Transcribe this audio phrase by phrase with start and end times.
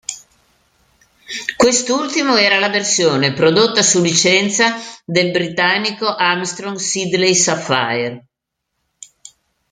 [1.55, 4.73] Quest'ultimo era la versione prodotta su licenza
[5.05, 8.25] del britannico Armstrong Siddeley Sapphire.